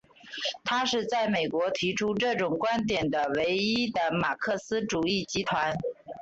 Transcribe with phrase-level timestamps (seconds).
[0.65, 5.77] 它是在美国提出这种观点的唯一的马克思主义集团。